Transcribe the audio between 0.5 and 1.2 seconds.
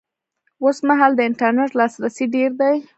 اوس مهال د